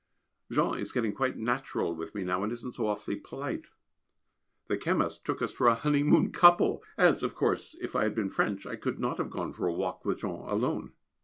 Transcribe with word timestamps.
Jean 0.51 0.79
is 0.79 0.91
getting 0.91 1.13
quite 1.13 1.37
natural 1.37 1.93
with 1.93 2.15
me 2.15 2.23
now, 2.23 2.41
and 2.41 2.51
isn't 2.51 2.71
so 2.73 2.87
awfully 2.87 3.15
polite. 3.17 3.65
The 4.65 4.75
chemist 4.75 5.23
took 5.23 5.43
us 5.43 5.53
for 5.53 5.67
a 5.67 5.75
honeymoon 5.75 6.31
couple 6.31 6.81
(as, 6.97 7.21
of 7.21 7.35
course, 7.35 7.77
if 7.79 7.95
I 7.95 8.01
had 8.01 8.15
been 8.15 8.31
French 8.31 8.65
I 8.65 8.77
could 8.77 8.97
not 8.99 9.19
have 9.19 9.29
gone 9.29 9.53
for 9.53 9.67
a 9.67 9.73
walk 9.73 10.03
with 10.03 10.17
Jean 10.21 10.41
alone). 10.49 10.93